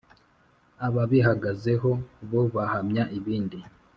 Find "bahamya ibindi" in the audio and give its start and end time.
2.53-3.59